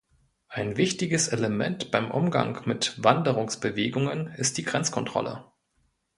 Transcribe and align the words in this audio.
Ein 0.47 0.77
wichtiges 0.77 1.27
Element 1.27 1.91
beim 1.91 2.09
Umgang 2.09 2.59
mit 2.65 2.95
Wanderungsbewegungen 3.03 4.29
ist 4.29 4.57
die 4.57 4.63
Grenzkontrolle. 4.63 5.45